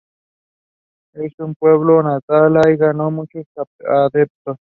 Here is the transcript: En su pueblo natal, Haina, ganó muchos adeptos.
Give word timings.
En 1.13 1.29
su 1.37 1.53
pueblo 1.59 2.01
natal, 2.01 2.57
Haina, 2.57 2.87
ganó 2.87 3.11
muchos 3.11 3.45
adeptos. 3.85 4.57